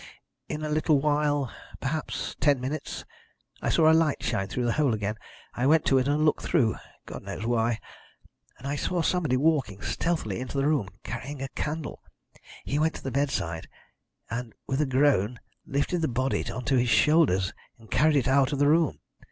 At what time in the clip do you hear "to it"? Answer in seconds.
5.85-6.07